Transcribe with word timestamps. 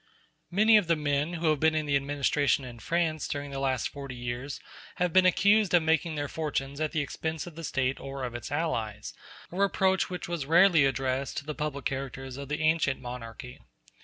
Many 0.49 0.77
of 0.77 0.87
the 0.87 0.95
men 0.95 1.33
who 1.33 1.51
have 1.51 1.59
been 1.59 1.75
in 1.75 1.85
the 1.85 1.95
administration 1.95 2.65
in 2.65 2.79
France 2.79 3.27
during 3.27 3.51
the 3.51 3.59
last 3.59 3.89
forty 3.89 4.15
years 4.15 4.59
have 4.95 5.13
been 5.13 5.27
accused 5.27 5.75
of 5.75 5.83
making 5.83 6.15
their 6.15 6.27
fortunes 6.27 6.81
at 6.81 6.91
the 6.91 7.01
expense 7.01 7.45
of 7.45 7.53
the 7.53 7.63
State 7.63 7.99
or 7.99 8.23
of 8.23 8.33
its 8.33 8.51
allies; 8.51 9.13
a 9.51 9.57
reproach 9.57 10.09
which 10.09 10.27
was 10.27 10.47
rarely 10.47 10.85
addressed 10.85 11.37
to 11.37 11.45
the 11.45 11.53
public 11.53 11.85
characters 11.85 12.35
of 12.35 12.49
the 12.49 12.61
ancient 12.63 12.99
monarchy. 12.99 13.59